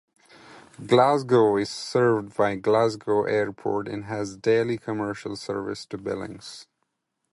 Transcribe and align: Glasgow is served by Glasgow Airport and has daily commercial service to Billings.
Glasgow 0.83 1.57
is 1.57 1.69
served 1.69 2.35
by 2.35 2.55
Glasgow 2.55 3.25
Airport 3.25 3.87
and 3.87 4.05
has 4.05 4.35
daily 4.35 4.79
commercial 4.79 5.35
service 5.35 5.85
to 5.85 5.99
Billings. 5.99 6.65